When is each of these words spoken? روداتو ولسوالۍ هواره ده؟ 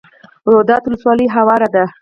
روداتو 0.51 0.87
ولسوالۍ 0.89 1.25
هواره 1.35 1.67
ده؟ 1.73 1.83